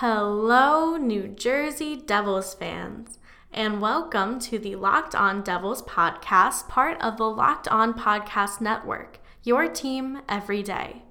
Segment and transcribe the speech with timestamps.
[0.00, 3.18] Hello, New Jersey Devils fans,
[3.52, 9.18] and welcome to the Locked On Devils podcast, part of the Locked On Podcast Network,
[9.42, 11.02] your team every day.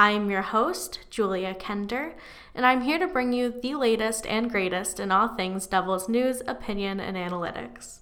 [0.00, 2.14] I'm your host, Julia Kender,
[2.56, 6.42] and I'm here to bring you the latest and greatest in all things Devils news,
[6.48, 8.00] opinion, and analytics.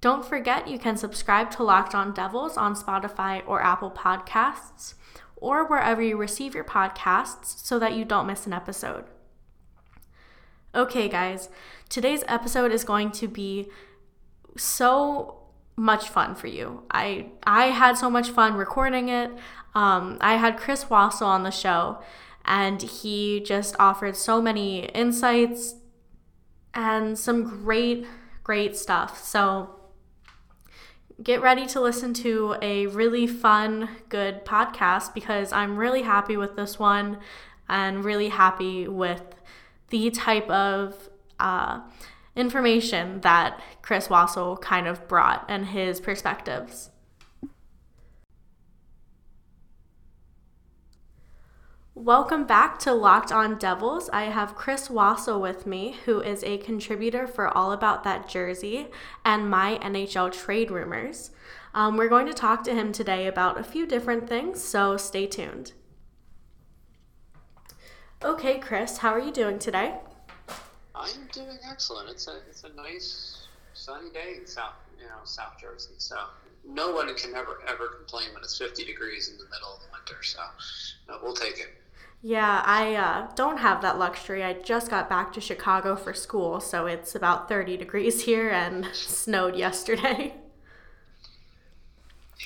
[0.00, 4.94] Don't forget you can subscribe to Locked On Devils on Spotify or Apple Podcasts
[5.40, 9.04] or wherever you receive your podcasts so that you don't miss an episode.
[10.74, 11.48] Okay, guys,
[11.88, 13.68] today's episode is going to be
[14.56, 15.40] so
[15.76, 16.84] much fun for you.
[16.90, 19.30] I I had so much fun recording it.
[19.74, 21.98] Um, I had Chris Wassel on the show,
[22.44, 25.74] and he just offered so many insights
[26.74, 28.06] and some great,
[28.44, 29.22] great stuff.
[29.22, 29.79] So
[31.22, 36.56] get ready to listen to a really fun, good podcast because I'm really happy with
[36.56, 37.18] this one
[37.68, 39.22] and really happy with
[39.90, 41.80] the type of uh,
[42.36, 46.90] information that Chris Wassel kind of brought and his perspectives.
[51.96, 54.08] Welcome back to Locked On Devils.
[54.10, 58.86] I have Chris Wassel with me, who is a contributor for All About That Jersey
[59.24, 61.32] and My NHL Trade Rumors.
[61.74, 65.26] Um, we're going to talk to him today about a few different things, so stay
[65.26, 65.72] tuned.
[68.22, 69.96] Okay, Chris, how are you doing today?
[70.94, 72.08] I'm doing excellent.
[72.08, 76.16] It's a it's a nice sunny day in South you know South Jersey, so
[76.66, 79.86] no one can ever ever complain when it's 50 degrees in the middle of the
[79.92, 80.22] winter.
[80.22, 80.40] So
[81.08, 81.68] uh, we'll take it.
[82.22, 84.44] Yeah, I uh, don't have that luxury.
[84.44, 88.86] I just got back to Chicago for school, so it's about 30 degrees here and
[88.92, 90.34] snowed yesterday.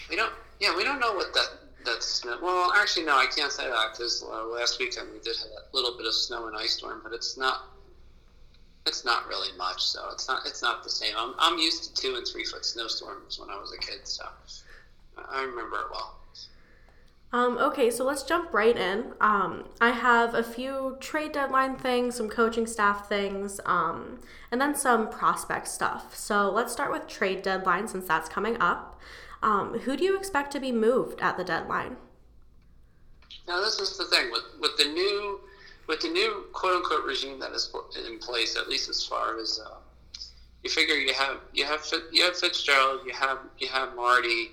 [0.09, 1.49] We don't, yeah, we don't know what that
[1.85, 2.39] that's snow.
[2.43, 5.77] Well, actually, no, I can't say that because uh, last weekend we did have a
[5.77, 7.65] little bit of snow and ice storm, but it's not,
[8.87, 9.83] it's not really much.
[9.83, 11.15] So it's not, it's not the same.
[11.17, 14.25] I'm, I'm used to two and three foot snowstorms when I was a kid, so
[15.31, 16.19] I remember it well.
[17.33, 19.13] Um, okay, so let's jump right in.
[19.21, 24.21] Um, I have a few trade deadline things, some coaching staff things, um,
[24.53, 26.15] and then some prospect stuff.
[26.17, 29.01] So let's start with trade deadline since that's coming up.
[29.43, 31.97] Um, who do you expect to be moved at the deadline?
[33.49, 35.41] Now, this is the thing with with the new
[35.87, 37.73] with the new quote unquote regime that is
[38.07, 39.77] in place, at least as far as uh,
[40.63, 44.53] you figure you have you have you have Fitzgerald, you have you have Marty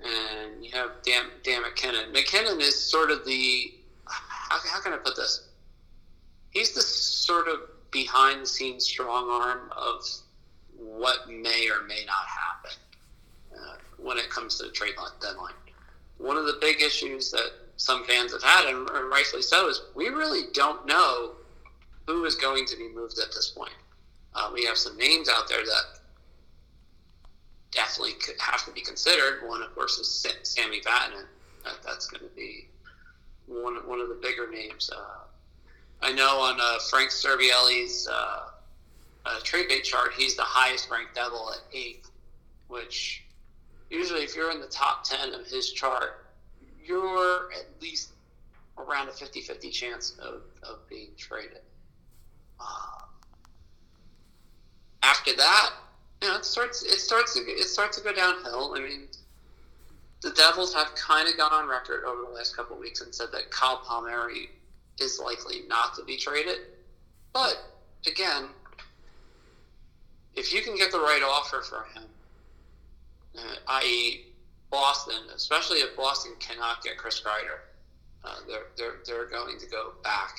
[0.00, 2.12] and you have Dan, Dan MacKinnon.
[2.12, 3.74] MacKinnon is sort of the
[4.06, 5.48] how, how can I put this?
[6.50, 7.60] He's the sort of
[7.90, 10.04] behind the scenes strong arm of
[10.76, 12.72] what may or may not happen
[13.56, 15.54] uh, when it comes to the trade deadline.
[16.18, 20.08] One of the big issues that some fans have had, and rightfully so, is we
[20.08, 21.32] really don't know
[22.06, 23.74] who is going to be moved at this point.
[24.34, 26.00] Uh, we have some names out there that
[27.70, 29.48] definitely have to be considered.
[29.48, 31.24] One, of course, is Sami Vatanen.
[31.64, 32.68] That, that's going to be
[33.46, 34.90] one one of the bigger names.
[34.94, 35.24] Uh,
[36.02, 38.40] I know on uh, Frank Seravalli's uh,
[39.26, 42.10] uh, trade bait chart, he's the highest ranked Devil at eighth,
[42.68, 43.24] which
[43.90, 46.23] usually if you're in the top 10 of his chart,
[46.84, 48.10] you're at least
[48.78, 51.60] around a 50-50 chance of, of being traded.
[52.60, 53.04] Uh,
[55.02, 55.70] after that,
[56.22, 58.74] you know, it starts it starts to it starts to go downhill.
[58.74, 59.08] I mean,
[60.22, 63.28] the Devils have kind of gone on record over the last couple weeks and said
[63.32, 64.48] that Kyle Palmieri
[65.00, 66.58] is likely not to be traded.
[67.32, 67.62] But
[68.06, 68.46] again,
[70.34, 72.08] if you can get the right offer for him,
[73.36, 74.24] uh, i.e.,
[74.74, 77.60] Boston, especially if Boston cannot get Chris Kreider,
[78.24, 80.36] uh, they're, they're, they're going to go back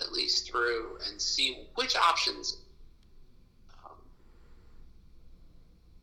[0.00, 2.58] at least through and see which options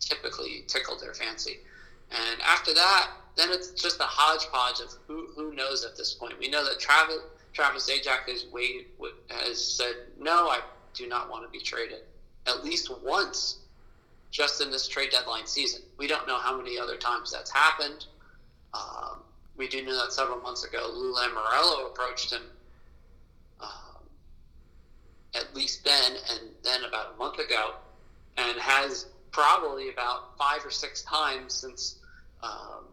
[0.01, 1.59] typically tickled their fancy.
[2.11, 6.37] And after that, then it's just a hodgepodge of who, who knows at this point.
[6.39, 7.19] We know that Travis
[7.53, 8.45] Travis Zajac has
[9.29, 10.59] has said no, I
[10.93, 12.01] do not want to be traded
[12.45, 13.59] at least once,
[14.31, 15.81] just in this trade deadline season.
[15.97, 18.05] We don't know how many other times that's happened.
[18.73, 19.21] Um,
[19.55, 22.43] we do know that several months ago, Lou Lamoriello approached him.
[23.59, 24.03] Um,
[25.35, 27.73] at least then, and then about a month ago,
[28.37, 31.99] and has probably about five or six times since,
[32.43, 32.85] um,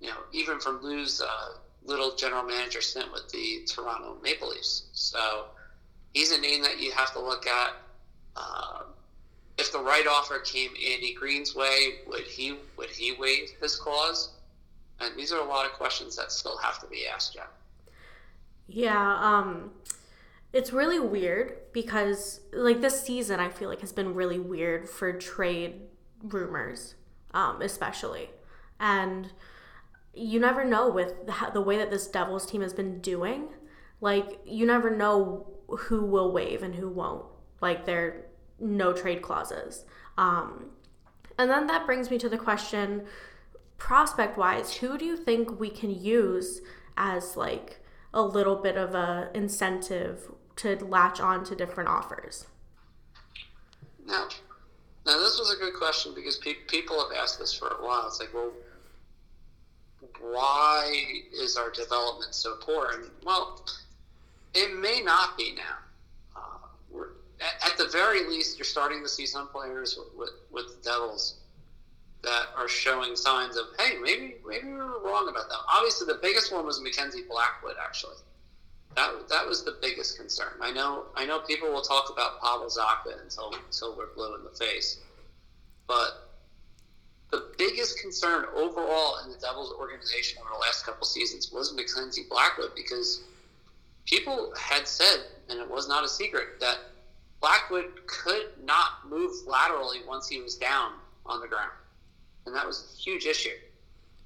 [0.00, 4.84] you know, even from Lou's uh, little general manager stint with the Toronto Maple Leafs.
[4.92, 5.46] So
[6.12, 7.72] he's a name that you have to look at.
[8.36, 8.82] Uh,
[9.58, 14.34] if the right offer came Andy Greene's way, would he would he waive his clause?
[15.00, 17.48] And these are a lot of questions that still have to be asked yet.
[18.68, 19.72] Yeah, um,
[20.52, 25.12] it's really weird because like this season I feel like has been really weird for
[25.12, 25.82] trade
[26.22, 26.94] rumors,
[27.32, 28.30] um, especially,
[28.78, 29.32] and
[30.14, 31.14] you never know with
[31.52, 33.48] the, way that this Devils team has been doing.
[34.00, 37.24] Like you never know who will waive and who won't.
[37.60, 38.26] Like there are
[38.62, 39.84] no trade clauses.
[40.16, 40.70] Um,
[41.38, 43.04] and then that brings me to the question
[43.82, 46.60] prospect wise, who do you think we can use
[46.96, 47.80] as like
[48.14, 52.46] a little bit of a incentive to latch on to different offers?
[54.06, 54.28] Now,
[55.04, 58.06] now this was a good question because pe- people have asked this for a while.
[58.06, 58.52] It's like, well,
[60.20, 60.92] why
[61.32, 62.90] is our development so poor?
[62.92, 63.66] And well,
[64.54, 65.78] it may not be now.
[67.64, 71.38] At, the very least, you're starting to see some players with, with, Devils
[72.22, 75.58] that are showing signs of, hey, maybe maybe we were wrong about them.
[75.72, 77.74] Obviously, the biggest one was Mackenzie Blackwood.
[77.82, 78.16] Actually,
[78.94, 80.52] that that was the biggest concern.
[80.60, 84.44] I know I know people will talk about Pavel Zacha until until we're blue in
[84.44, 84.98] the face,
[85.86, 86.32] but
[87.32, 92.26] the biggest concern overall in the Devils organization over the last couple seasons was Mackenzie
[92.28, 93.22] Blackwood because
[94.04, 96.78] people had said, and it was not a secret, that
[97.42, 100.92] Blackwood could not move laterally once he was down
[101.26, 101.72] on the ground
[102.46, 103.56] and that was a huge issue.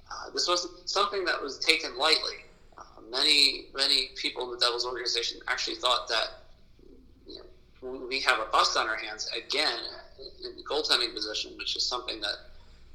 [0.09, 2.45] Uh, this wasn't something that was taken lightly.
[2.77, 6.27] Uh, many many people in the Devils organization actually thought that
[7.27, 7.41] you
[7.81, 9.79] know, we have a bust on our hands again
[10.43, 12.35] in the goaltending position, which is something that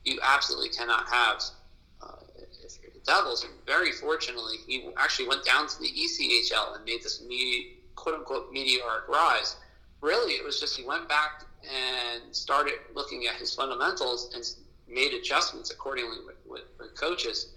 [0.05, 1.43] you absolutely cannot have
[2.03, 2.17] uh,
[2.65, 3.45] if you're the Devils.
[3.45, 7.23] And very fortunately, he actually went down to the ECHL and made this
[7.95, 9.57] quote unquote meteoric rise.
[10.03, 14.45] Really, it was just he went back and started looking at his fundamentals and
[14.93, 17.53] made adjustments accordingly with, with, with coaches.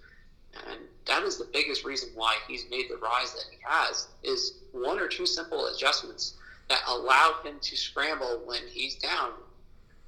[0.68, 4.60] And that is the biggest reason why he's made the rise that he has is
[4.72, 6.36] one or two simple adjustments
[6.70, 9.32] that allow him to scramble when he's down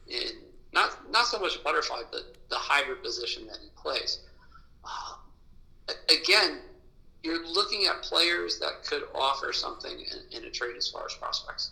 [0.08, 0.30] in
[0.74, 4.20] not not so much butterfly, but the hybrid position that he plays.
[4.86, 6.60] Uh, again,
[7.24, 11.14] you're looking at players that could offer something in, in a trade as far as
[11.16, 11.72] prospects.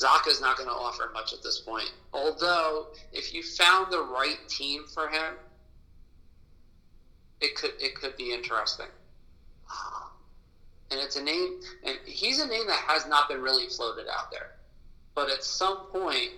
[0.00, 1.92] Zacha is not going to offer much at this point.
[2.12, 5.34] Although, if you found the right team for him,
[7.40, 8.86] it could it could be interesting.
[10.90, 14.32] And it's a name, and he's a name that has not been really floated out
[14.32, 14.56] there.
[15.14, 16.30] But at some point,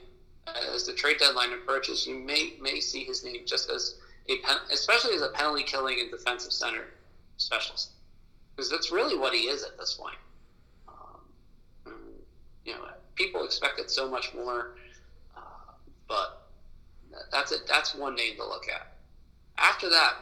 [0.74, 3.96] as the trade deadline approaches, you may may see his name just as
[4.28, 4.34] a
[4.72, 6.84] especially as a penalty killing and defensive center
[7.36, 7.92] specialist,
[8.54, 10.18] because that's really what he is at this point.
[10.88, 11.94] Um,
[12.64, 14.74] you know people expected so much more,
[15.36, 15.40] uh,
[16.08, 16.42] but
[17.30, 17.60] that's it.
[17.66, 18.88] That's one name to look at.
[19.58, 20.14] After that,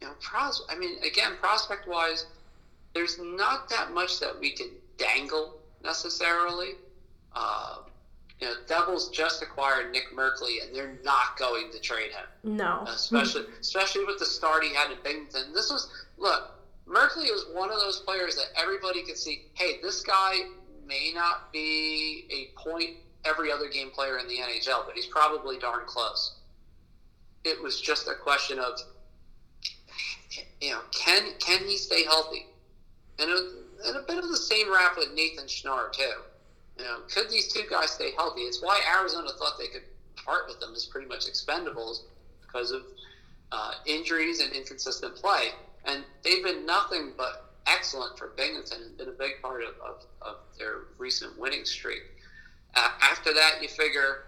[0.00, 0.64] you know, pros.
[0.68, 2.26] I mean, again, prospect wise,
[2.94, 6.72] there's not that much that we can dangle necessarily.
[7.34, 7.78] Uh,
[8.40, 12.56] you know, Devils just acquired Nick Merkley, and they're not going to trade him.
[12.56, 15.52] No, especially especially with the start he had in Binghamton.
[15.52, 16.54] This was look.
[16.86, 19.46] Merkley was one of those players that everybody could see.
[19.54, 20.38] Hey, this guy
[20.88, 25.58] may not be a point every other game player in the NHL, but he's probably
[25.58, 26.36] darn close.
[27.44, 28.80] It was just a question of,
[30.60, 32.46] you know, can can he stay healthy?
[33.18, 36.12] And a, and a bit of the same rap with Nathan Schnarr too.
[36.78, 38.42] You know, could these two guys stay healthy?
[38.42, 39.82] It's why Arizona thought they could
[40.16, 42.02] part with them as pretty much expendables
[42.40, 42.82] because of
[43.52, 45.48] uh, injuries and inconsistent play.
[45.84, 50.04] And they've been nothing but excellent for Binghamton and been a big part of, of,
[50.22, 52.02] of their recent winning streak.
[52.74, 54.24] Uh, after that, you figure,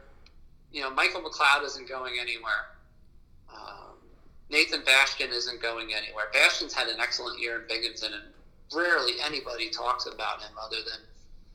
[0.72, 2.76] you know, Michael McLeod isn't going anywhere.
[3.52, 3.96] Um,
[4.50, 6.26] Nathan Bastian isn't going anywhere.
[6.32, 8.22] Bastian's had an excellent year in Binghamton, and
[8.74, 11.00] rarely anybody talks about him other than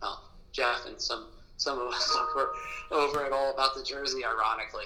[0.01, 1.27] well, Jeff and some
[1.57, 2.49] some of us over,
[2.91, 4.85] over at All About the Jersey, ironically.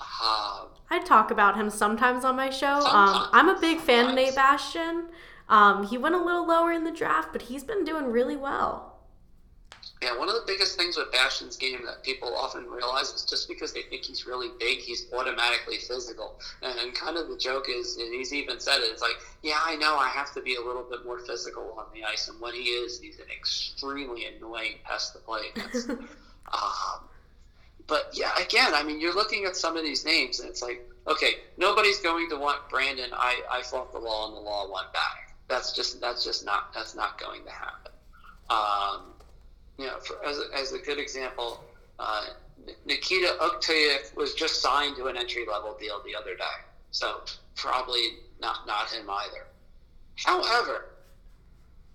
[0.00, 2.66] Um, I talk about him sometimes on my show.
[2.66, 5.08] Um, I'm a big fan of Nate Bastian.
[5.50, 8.86] Um, he went a little lower in the draft, but he's been doing really well.
[10.00, 13.48] Yeah, one of the biggest things with Bastian's game that people often realize is just
[13.48, 16.40] because they think he's really big, he's automatically physical.
[16.62, 19.76] And kind of the joke is, and he's even said it, it's like, yeah, I
[19.76, 22.28] know I have to be a little bit more physical on the ice.
[22.28, 25.90] And when he is, he's an extremely annoying pest to play against.
[25.90, 25.98] um,
[27.88, 30.88] but yeah, again, I mean, you're looking at some of these names, and it's like,
[31.08, 33.10] okay, nobody's going to want Brandon.
[33.12, 36.72] I, I fought the law, and the law won back that's just that's just not
[36.72, 37.92] that's not going to happen.
[38.48, 39.12] Um,
[39.78, 41.62] you know, for, as, as a good example,
[41.98, 42.26] uh,
[42.86, 46.44] Nikita Okhotyuk was just signed to an entry level deal the other day,
[46.90, 47.20] so
[47.56, 49.46] probably not not him either.
[50.16, 50.86] However,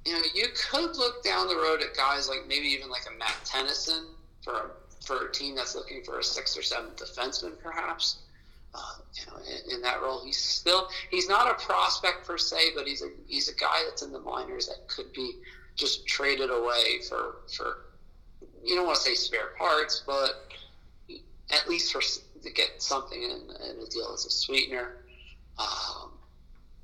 [0.06, 3.18] you know, you could look down the road at guys like maybe even like a
[3.18, 4.08] Matt Tennyson
[4.44, 4.72] for
[5.04, 8.18] for a team that's looking for a sixth or seventh defenseman, perhaps.
[9.14, 12.88] You know, in, in, that role, he's still he's not a prospect per se, but
[12.88, 15.34] he's a he's a guy that's in the minors that could be
[15.76, 17.78] just traded away for for
[18.64, 20.52] you don't want to say spare parts, but
[21.52, 24.98] at least for to get something in, in a deal as a sweetener.
[25.58, 26.12] Um,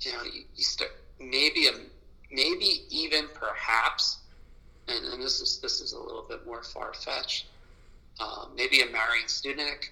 [0.00, 1.72] you know, you, you start maybe a
[2.30, 4.18] maybe even perhaps,
[4.88, 7.46] and, and this is this is a little bit more far fetched.
[8.20, 9.90] Uh, maybe a Marian Studenic,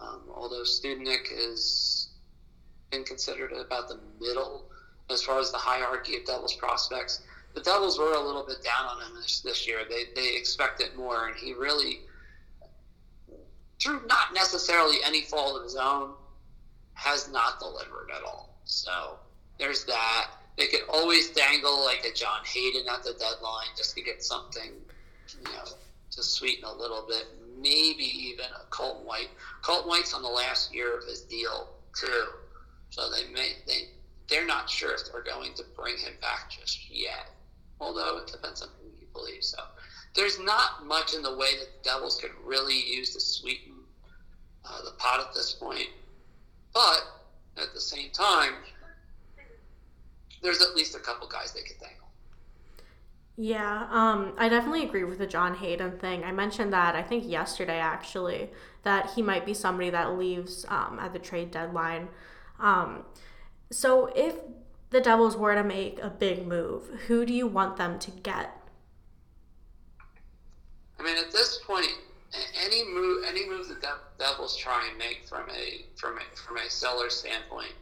[0.00, 2.08] um, although Studenic is
[2.92, 4.70] been considered about the middle
[5.10, 7.22] as far as the hierarchy of Devils prospects.
[7.54, 9.80] The Devils were a little bit down on him this, this year.
[9.88, 12.00] They they expected more, and he really,
[13.80, 16.12] through not necessarily any fault of his own,
[16.94, 18.56] has not delivered at all.
[18.64, 19.18] So
[19.58, 20.30] there's that.
[20.56, 24.70] They could always dangle like a John Hayden at the deadline just to get something,
[25.38, 25.64] you know,
[26.10, 27.26] to sweeten a little bit.
[27.62, 29.28] Maybe even a Colton White.
[29.62, 32.26] Colton White's on the last year of his deal too,
[32.90, 33.88] so they may they
[34.28, 37.30] they're not sure if they're going to bring him back just yet.
[37.80, 39.44] Although it depends on who you believe.
[39.44, 39.58] So
[40.14, 43.74] there's not much in the way that the Devils could really use to sweeten
[44.64, 45.88] uh, the pot at this point.
[46.74, 47.02] But
[47.58, 48.54] at the same time,
[50.42, 52.01] there's at least a couple guys they could dangle.
[53.36, 56.22] Yeah, um, I definitely agree with the John Hayden thing.
[56.22, 58.50] I mentioned that I think yesterday actually
[58.82, 62.08] that he might be somebody that leaves um, at the trade deadline.
[62.60, 63.04] Um,
[63.70, 64.34] so if
[64.90, 68.54] the Devils were to make a big move, who do you want them to get?
[71.00, 71.88] I mean, at this point,
[72.64, 73.78] any move, any move the
[74.18, 77.72] Devils try and make from a from a from a seller standpoint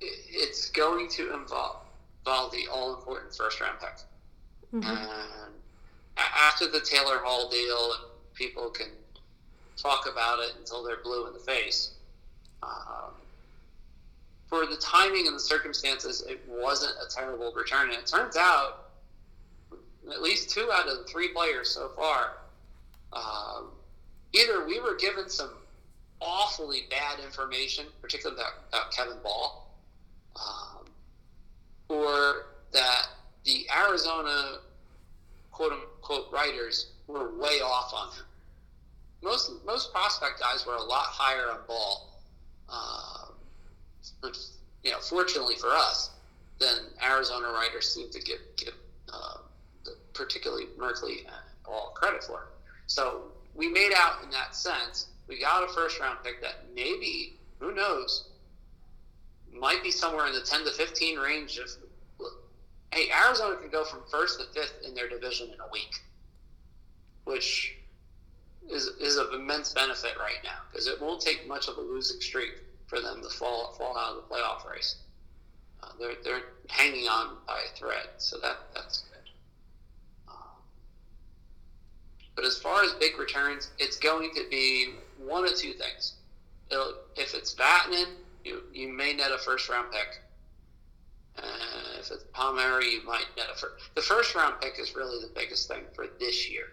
[0.00, 1.76] it's going to involve,
[2.20, 3.98] involve the all important first round pick.
[4.74, 5.50] Mm-hmm.
[6.16, 7.92] After the Taylor Hall deal,
[8.34, 8.88] people can
[9.76, 11.92] talk about it until they're blue in the face.
[12.62, 13.12] Um,
[14.46, 17.90] for the timing and the circumstances, it wasn't a terrible return.
[17.90, 18.90] And it turns out,
[20.10, 22.38] at least two out of the three players so far,
[23.12, 23.70] um,
[24.32, 25.50] either we were given some
[26.20, 29.74] awfully bad information, particularly about, about Kevin Bahl,
[30.36, 30.86] um,
[31.88, 33.06] or that
[33.46, 34.58] the Arizona
[35.52, 38.24] quote unquote writers were way off on him.
[39.22, 42.12] Most most prospect guys were a lot higher on Bahl,
[42.68, 43.26] Uh,
[44.82, 46.10] you know, fortunately for us,
[46.58, 48.74] than Arizona writers seem to give give
[49.12, 49.38] uh,
[50.12, 51.24] particularly Merkley
[51.64, 52.48] all credit for.
[52.86, 53.22] So
[53.54, 55.06] we made out in that sense.
[55.28, 58.28] We got a first round pick that maybe, who knows,
[59.52, 61.68] might be somewhere in the 10 to 15 range of
[62.96, 65.94] hey arizona can go from first to fifth in their division in a week
[67.26, 67.76] which
[68.70, 72.20] is, is of immense benefit right now because it won't take much of a losing
[72.20, 72.54] streak
[72.86, 74.96] for them to fall fall out of the playoff race.
[75.82, 79.30] Uh, they're, they're hanging on by a thread so that that's good.
[80.28, 80.34] Um,
[82.34, 86.14] but as far as big returns it's going to be one of two things.
[86.70, 88.06] It'll, if it's Vatanen
[88.44, 90.22] you you may net a first round pick.
[92.06, 93.94] If it's Palmieri, you might a first.
[93.94, 96.64] The first round pick is really the biggest thing for this year.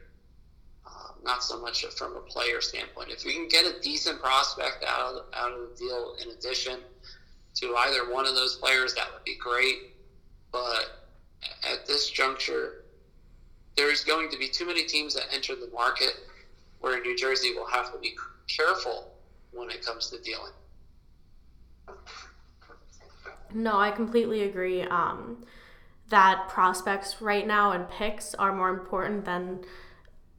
[0.86, 3.10] Uh, not so much from a player standpoint.
[3.10, 6.80] If we can get a decent prospect out of, out of the deal in addition
[7.56, 9.96] to either one of those players, that would be great.
[10.52, 11.08] But
[11.72, 12.84] at this juncture,
[13.76, 16.14] there's going to be too many teams that enter the market
[16.80, 18.16] where New Jersey will have to be
[18.48, 19.14] careful
[19.52, 20.52] when it comes to dealing.
[23.54, 24.82] No, I completely agree.
[24.82, 25.46] Um,
[26.10, 29.64] that prospects right now and picks are more important than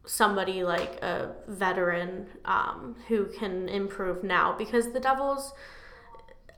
[0.06, 5.52] somebody like a veteran um, who can improve now because the Devils,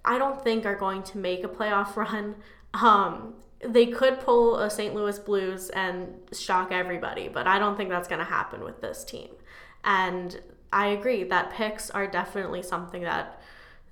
[0.04, 2.36] I don't think, are going to make a playoff run.
[2.74, 4.94] Um, they could pull a St.
[4.94, 9.04] Louis Blues and shock everybody, but I don't think that's going to happen with this
[9.04, 9.30] team.
[9.84, 10.40] And
[10.72, 13.40] I agree that picks are definitely something that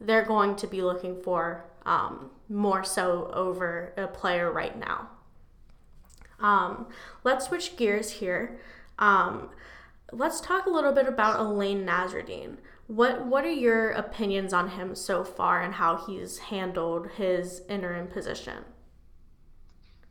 [0.01, 5.09] they're going to be looking for um, more so over a player right now.
[6.41, 6.87] Um,
[7.23, 8.61] let's switch gears here.
[8.99, 9.51] Um,
[10.13, 12.57] let's talk a little bit about Alain Nasreddine.
[12.87, 18.09] What what are your opinions on him so far and how he's handled his interim
[18.09, 18.65] position?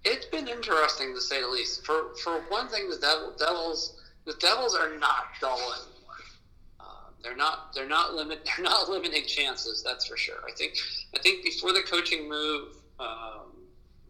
[0.03, 1.85] It's been interesting to say the least.
[1.85, 5.59] For for one thing, the Devil, Devils the Devils are not dull
[7.23, 9.83] they're not they're not limit they're not limiting chances.
[9.83, 10.39] That's for sure.
[10.47, 10.75] I think
[11.15, 13.51] I think before the coaching move um,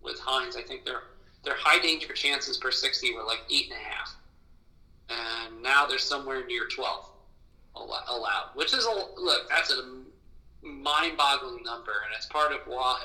[0.01, 1.03] with Hynes, I think they're
[1.43, 4.15] their high danger chances per 60 were like eight and a half.
[5.09, 7.09] And now they're somewhere near 12
[7.75, 10.01] allowed, which is a look, that's a
[10.61, 11.91] mind boggling number.
[12.05, 13.01] And it's part of why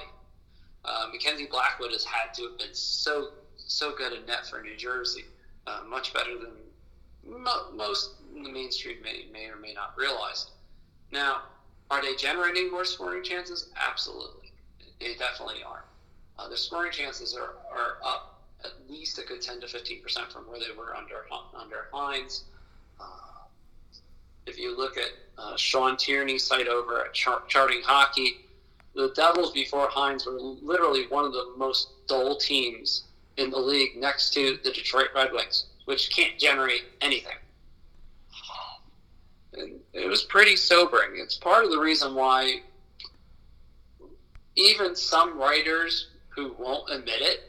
[0.85, 4.77] uh, Mackenzie Blackwood has had to have been so, so good in net for New
[4.77, 5.25] Jersey,
[5.67, 6.53] uh, much better than
[7.27, 10.51] mo- most the mainstream may, may or may not realize.
[11.11, 11.43] Now,
[11.91, 13.71] are they generating more scoring chances?
[13.77, 14.53] Absolutely.
[15.01, 15.85] They definitely are.
[16.39, 20.33] Uh, their scoring chances are, are up at least a good 10 to 15 percent
[20.33, 22.43] from where they were under under Hynes.
[23.01, 23.05] Uh,
[24.47, 28.45] if you look at uh, Sean Tierney's site over at Char- Charting Hockey,
[28.95, 33.05] the Devils before Hynes were literally one of the most dull teams
[33.37, 37.37] in the league next to the Detroit Red Wings, which can't generate anything.
[39.99, 41.13] It was pretty sobering.
[41.15, 42.63] It's part of the reason why
[44.57, 47.41] even some writers who won't admit it,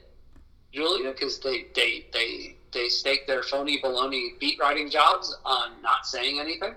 [0.73, 6.05] Julia, because they, they, they, they stake their phony baloney beat writing jobs on not
[6.05, 6.75] saying anything,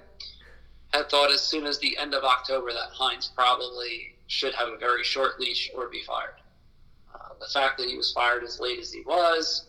[0.92, 4.78] had thought as soon as the end of October that Hynes probably should have a
[4.78, 6.34] very short leash or be fired.
[7.14, 9.66] Uh, the fact that he was fired as late as he was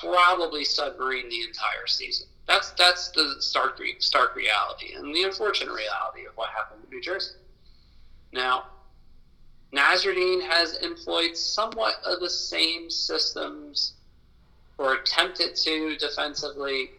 [0.00, 2.26] probably submarine the entire season.
[2.50, 7.00] That's that's the stark stark reality and the unfortunate reality of what happened in New
[7.00, 7.36] Jersey.
[8.32, 8.64] Now,
[9.72, 13.92] Nasreddine has employed somewhat of the same systems
[14.78, 16.90] or attempted to defensively,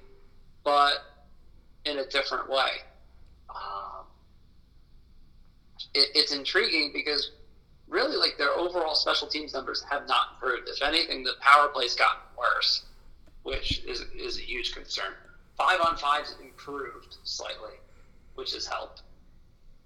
[0.63, 1.03] but
[1.83, 2.69] in a different way.
[3.49, 4.05] Um,
[5.93, 7.31] it, it's intriguing because
[7.89, 10.69] really, like their overall special teams numbers have not improved.
[10.69, 12.85] If anything, the power play's gotten worse,
[13.43, 15.11] which is is a huge concern
[15.57, 17.75] five on fives improved slightly,
[18.35, 19.01] which has helped.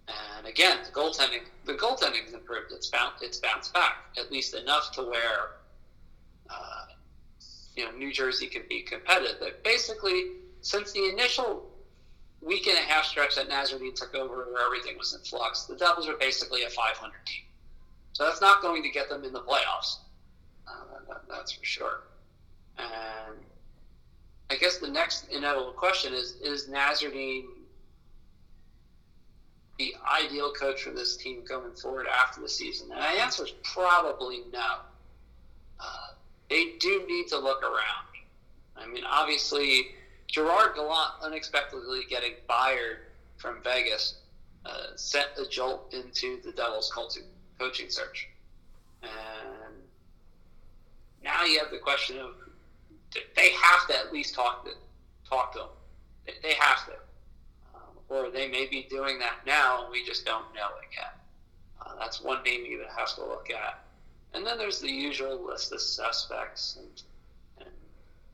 [0.07, 2.71] And again, the goaltending the goaltending has improved.
[2.71, 5.51] It's bounced it's bounced back at least enough to where
[6.49, 6.85] uh,
[7.75, 9.37] you know New Jersey can be competitive.
[9.39, 10.25] But basically,
[10.61, 11.71] since the initial
[12.41, 15.75] week and a half stretch that Nasreddine took over, where everything was in flux, the
[15.75, 17.43] Devils are basically a 500 team.
[18.13, 19.97] So that's not going to get them in the playoffs.
[20.67, 22.01] Uh, that, that's for sure.
[22.77, 23.37] And
[24.49, 27.45] I guess the next inevitable question is: Is Nasreddine
[29.77, 32.91] the ideal coach for this team going forward after the season?
[32.91, 34.77] And the answer is probably no.
[35.79, 36.07] Uh,
[36.49, 38.07] they do need to look around.
[38.77, 39.87] I mean, obviously,
[40.27, 42.99] Gerard Gallant unexpectedly getting fired
[43.37, 44.15] from Vegas
[44.65, 48.29] uh, sent a jolt into the Devils' coaching search.
[49.03, 49.75] And
[51.23, 52.31] now you have the question of
[53.35, 54.71] they have to at least talk to
[55.29, 55.67] talk to them.
[56.41, 56.93] They have to,
[57.75, 61.17] um, or they may be doing that now, and we just don't know it yet.
[61.81, 63.83] Uh, that's one name you have to look at.
[64.33, 67.03] And then there's the usual list of suspects and,
[67.65, 67.75] and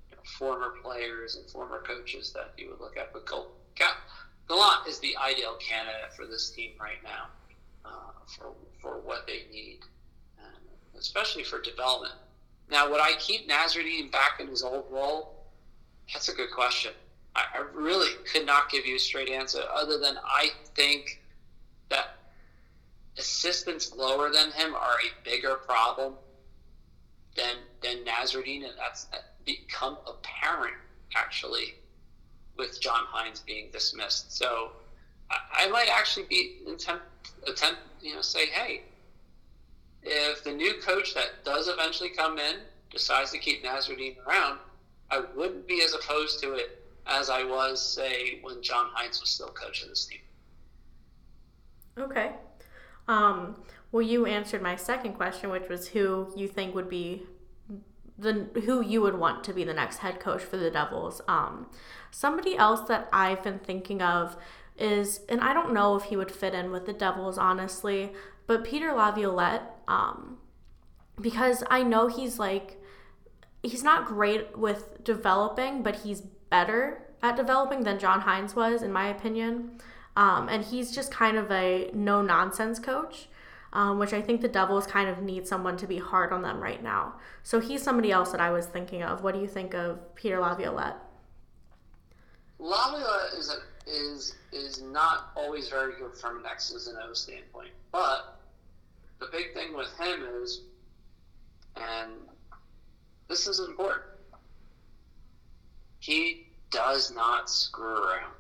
[0.10, 3.14] you know, former players and former coaches that you would look at.
[3.14, 7.28] But Gallant is the ideal candidate for this team right now
[7.86, 9.80] uh, for, for what they need,
[10.40, 12.16] and especially for development.
[12.70, 15.41] Now, would I keep Nasreddine back in his old role?
[16.14, 16.92] That's a good question.
[17.36, 21.22] I, I really could not give you a straight answer other than I think
[21.90, 22.16] that
[23.18, 26.14] assistants lower than him are a bigger problem
[27.36, 29.08] than than Nasreddine, and that's
[29.46, 30.76] become apparent
[31.16, 31.76] actually
[32.58, 34.36] with John Hynes being dismissed.
[34.38, 34.72] So
[35.30, 37.04] I, I might actually be attempt
[37.48, 38.82] attempt you know say, hey,
[40.04, 42.58] if the new coach that does eventually come in
[42.90, 44.60] decides to keep Nasreddine around,
[45.12, 49.30] I wouldn't be as opposed to it as I was, say, when John Hynes was
[49.30, 50.20] still coach of this team.
[51.98, 52.32] Okay.
[53.08, 53.58] Um,
[53.92, 57.24] well, you answered my second question, which was who you think would be
[58.18, 61.22] the who you would want to be the next head coach for the Devils.
[61.28, 61.68] Um,
[62.12, 64.38] somebody else that I've been thinking of
[64.78, 68.14] is, and I don't know if he would fit in with the Devils, honestly,
[68.48, 70.38] but Peter Laviolette, um,
[71.20, 72.81] because I know he's like,
[73.64, 78.92] he's not great with developing, but he's better at developing than John Hynes was, in
[78.92, 79.80] my opinion.
[80.16, 83.28] Um, and he's just kind of a no nonsense coach,
[83.72, 86.60] um, which I think the Devils kind of need someone to be hard on them
[86.60, 87.16] right now.
[87.44, 89.24] So he's somebody else that I was thinking of.
[89.24, 90.98] What do you think of Peter Laviolette?
[92.60, 97.72] Laviolette is a, is is not always very good from an X's and O standpoint,
[97.92, 98.38] but
[99.20, 100.62] the big thing with him is,
[103.32, 104.04] this is important,
[106.00, 108.34] he does not screw around.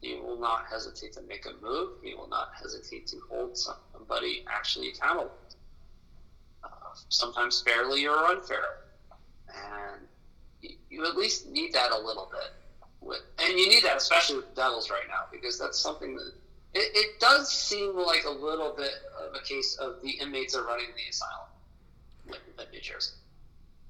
[0.00, 1.94] He will not hesitate to make a move.
[2.04, 5.32] He will not hesitate to hold somebody actually accountable.
[6.62, 6.68] Uh,
[7.08, 8.84] sometimes fairly or unfair.
[9.48, 10.02] And
[10.60, 12.52] you, you at least need that a little bit.
[13.00, 16.32] With, and you need that especially with the Devils right now because that's something that
[16.74, 20.64] it, it does seem like a little bit of a case of the inmates are
[20.64, 21.48] running the asylum
[22.28, 23.14] in New Jersey.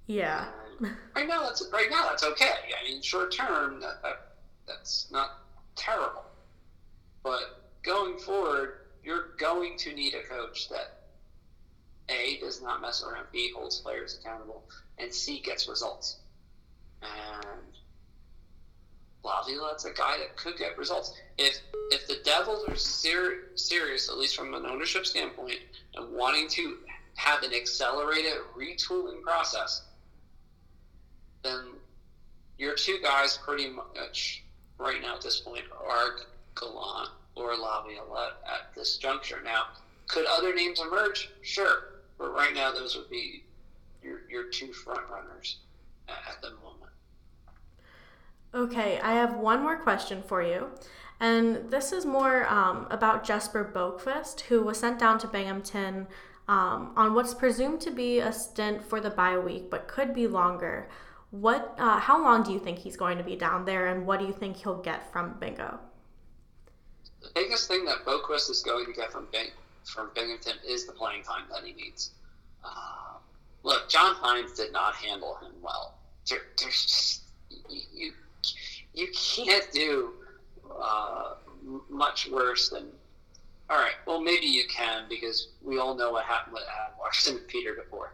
[0.06, 0.48] Yeah.
[1.14, 2.50] Right now, that's right now that's okay.
[2.78, 4.26] I mean, short term, that, that
[4.66, 5.38] that's not
[5.74, 6.24] terrible.
[7.22, 11.02] But going forward, you're going to need a coach that
[12.08, 14.64] a does not mess around, b holds players accountable,
[14.98, 16.18] and c gets results.
[17.02, 17.78] And
[19.24, 21.14] Laviolette's a guy that could get results.
[21.38, 21.58] If
[21.90, 25.58] if the Devils are ser- serious, at least from an ownership standpoint,
[25.94, 26.76] and wanting to
[27.14, 29.82] have an accelerated retooling process,
[31.46, 31.64] then
[32.58, 34.44] your two guys pretty much
[34.78, 36.16] right now at this point are
[36.58, 39.40] Gallant or Laviolette at this juncture.
[39.44, 39.64] Now,
[40.08, 41.30] could other names emerge?
[41.42, 42.00] Sure.
[42.18, 43.44] But right now, those would be
[44.02, 45.58] your, your two front runners
[46.08, 46.92] at, the moment.
[48.54, 50.68] Okay, I have one more question for you.
[51.20, 56.06] And this is more um, about Jesper Boqvist, who was sent down to Binghamton
[56.48, 60.26] um, on what's presumed to be a stint for the bye week, but could be
[60.26, 60.88] longer.
[61.30, 61.74] What?
[61.78, 64.26] Uh, how long do you think he's going to be down there, and what do
[64.26, 65.78] you think he'll get from Bingo?
[67.22, 69.48] The biggest thing that Boqvist is going to get from Bing,
[69.84, 72.12] from Binghamton is the playing time that he needs.
[72.64, 73.18] Uh,
[73.62, 75.98] look, John Hynes did not handle him well.
[76.28, 77.22] There, there's just
[77.68, 78.12] you,
[78.94, 80.12] you can't do
[80.80, 81.34] uh,
[81.88, 82.86] much worse than.
[83.68, 87.36] All right, well maybe you can because we all know what happened with Adam Larsson
[87.38, 88.08] and Pete DeBoer.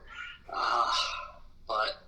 [0.50, 0.90] Uh,
[1.68, 2.02] but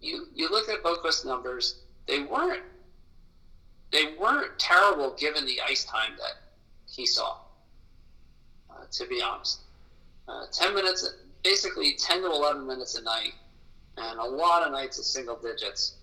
[0.00, 2.62] you, you look at Boqvist's numbers; they weren't
[3.92, 6.34] they weren't terrible given the ice time that
[6.90, 7.36] he saw.
[8.70, 9.60] Uh, to be honest,
[10.28, 11.08] uh, ten minutes,
[11.42, 13.34] basically ten to eleven minutes a night,
[13.96, 15.96] and a lot of nights at single digits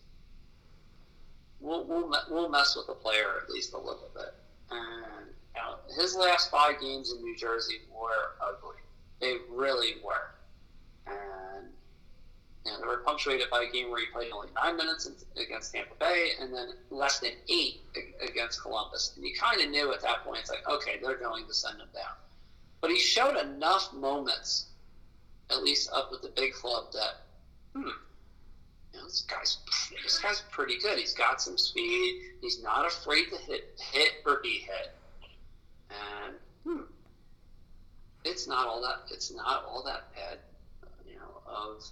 [1.61, 4.33] we'll, we'll, we'll mess with the player at least a little bit.
[4.69, 8.77] And you know, his last five games in New Jersey were ugly.
[9.19, 10.31] They really were.
[11.07, 11.67] And
[12.65, 15.95] know, they were punctuated by a game where he played only nine minutes against Tampa
[16.00, 17.82] Bay and then less than eight
[18.21, 19.13] against Columbus.
[19.15, 21.80] And you kind of knew at that point, it's like, okay, they're going to send
[21.80, 22.13] him down.
[22.80, 24.67] But he showed enough moments,
[25.50, 27.21] at least up with the big club, that,
[27.74, 27.88] hmm,
[28.93, 29.58] you know, this guy's
[30.04, 31.00] this guy's pretty good.
[31.00, 32.21] He's got some speed.
[32.41, 34.91] He's not afraid to hit hit or be hit.
[35.89, 36.84] And hmm,
[38.26, 40.39] it's not all that it's not all that bad.
[41.08, 41.84] You know, of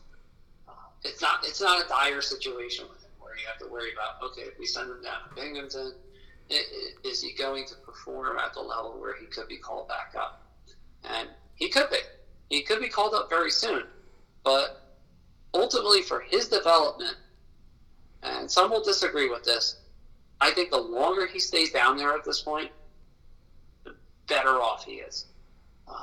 [1.04, 4.22] it's not it's not a dire situation with him where you have to worry about
[4.32, 5.94] okay if we send him down to Binghamton,
[6.50, 9.88] it, it, is he going to perform at the level where he could be called
[9.88, 10.44] back up?
[11.04, 11.98] And he could be.
[12.50, 13.84] He could be called up very soon,
[14.44, 14.98] but
[15.54, 17.16] ultimately for his development,
[18.24, 19.78] and some will disagree with this,
[20.42, 22.72] I think the longer he stays down there at this point,
[23.84, 23.96] the
[24.28, 25.26] better off he is.
[25.88, 25.94] Uh,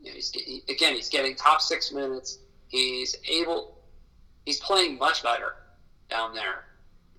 [0.00, 2.38] you know, he's, he, again, he's getting top six minutes.
[2.72, 3.76] He's able,
[4.46, 5.56] he's playing much better
[6.08, 6.64] down there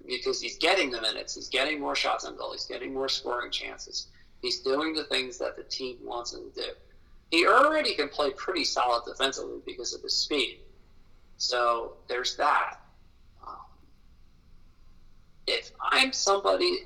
[0.06, 1.36] because he's getting the minutes.
[1.36, 2.54] He's getting more shots on goal.
[2.54, 4.08] He's getting more scoring chances.
[4.42, 6.70] He's doing the things that the team wants him to do.
[7.30, 10.60] He already can play pretty solid defensively because of his speed.
[11.38, 12.80] So there's that.
[13.48, 13.56] Um,
[15.46, 16.80] if I'm somebody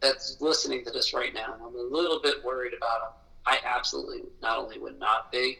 [0.00, 3.14] that's listening to this right now and I'm a little bit worried about him,
[3.46, 5.58] I absolutely not only would not be,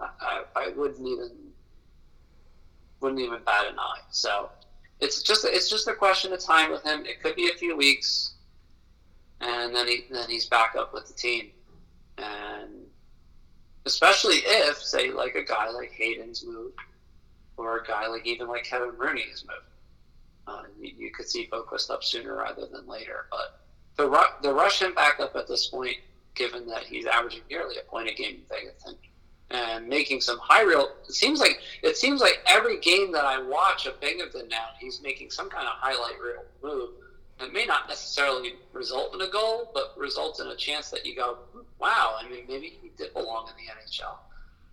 [0.00, 1.30] I, I wouldn't even
[3.00, 4.00] wouldn't even bat an eye.
[4.10, 4.50] So
[5.00, 7.04] it's just it's just a question of time with him.
[7.06, 8.34] It could be a few weeks,
[9.40, 11.50] and then he then he's back up with the team,
[12.18, 12.70] and
[13.86, 16.78] especially if, say, like a guy like Hayden's moved,
[17.56, 19.66] or a guy like even like Kevin Rooney has moved.
[20.46, 23.26] Uh, you, you, could see Boqvist up sooner rather than later.
[23.30, 23.60] But
[23.96, 24.08] the
[24.42, 25.96] the rush him back up at this point,
[26.34, 28.82] given that he's averaging nearly a point a game in Vegas
[29.50, 33.42] and making some high real, it seems like it seems like every game that I
[33.42, 36.90] watch of Binghamton now, he's making some kind of highlight reel move
[37.42, 41.16] it may not necessarily result in a goal, but results in a chance that you
[41.16, 41.38] go,
[41.78, 44.16] wow, I mean, maybe he did belong in the NHL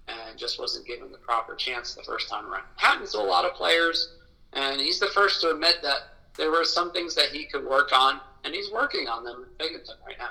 [0.10, 2.63] and just wasn't given the proper chance the first time around.
[2.76, 4.13] Happens to a lot of players,
[4.54, 6.00] and he's the first to admit that
[6.38, 9.58] there were some things that he could work on, and he's working on them in
[9.58, 10.30] Binghamton right now.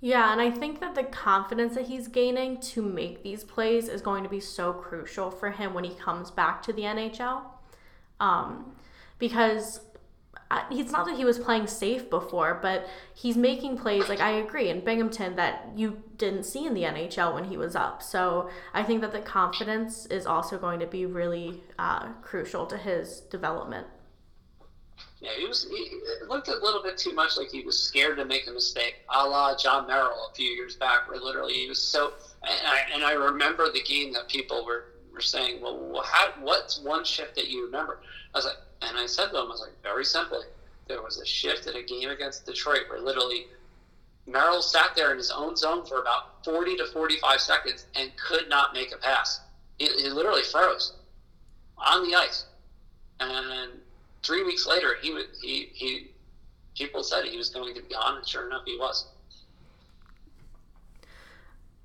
[0.00, 4.00] Yeah, and I think that the confidence that he's gaining to make these plays is
[4.00, 7.42] going to be so crucial for him when he comes back to the NHL.
[8.18, 8.72] Um,
[9.18, 9.80] because
[10.70, 14.08] It's not that he was playing safe before, but he's making plays.
[14.08, 17.76] Like I agree in Binghamton that you didn't see in the NHL when he was
[17.76, 18.02] up.
[18.02, 22.76] So I think that the confidence is also going to be really uh, crucial to
[22.76, 23.86] his development.
[25.20, 25.66] Yeah, he was.
[25.70, 28.96] He looked a little bit too much like he was scared to make a mistake,
[29.10, 32.14] a la Jon Merrill a few years back, where literally he was so.
[32.42, 36.80] And I, and I remember the game that people were, were saying, well, how, what's
[36.80, 38.00] one shift that you remember?
[38.34, 40.40] I was like, and I said to him, I was like, very simply,
[40.88, 43.46] there was a shift in a game against Detroit where literally
[44.26, 48.48] Merrill sat there in his own zone for about 40 to 45 seconds and could
[48.48, 49.40] not make a pass.
[49.78, 50.94] He, he literally froze
[51.76, 52.46] on the ice.
[53.18, 53.80] And
[54.22, 56.10] three weeks later, he was he he
[56.74, 59.06] people said he was going to be gone, and sure enough, he was.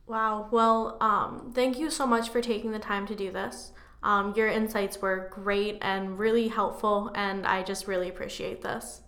[0.08, 0.48] Wow.
[0.52, 3.72] Well, um, thank you so much for taking the time to do this.
[4.04, 9.02] Um, your insights were great and really helpful, and I just really appreciate this.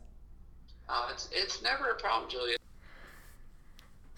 [0.90, 2.58] Uh, it's, it's never a problem, Julia.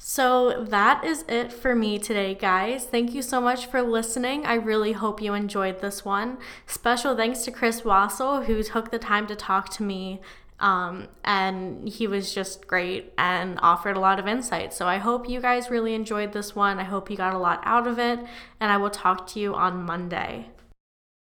[0.01, 2.85] So that is it for me today, guys.
[2.85, 4.45] Thank you so much for listening.
[4.45, 6.37] I really hope you enjoyed this one.
[6.65, 10.21] Special thanks to Chris Wassel, who took the time to talk to me.
[10.61, 14.73] Um, and he was just great and offered a lot of insight.
[14.73, 16.79] So I hope you guys really enjoyed this one.
[16.79, 18.19] I hope you got a lot out of it.
[18.61, 20.47] And I will talk to you on Monday.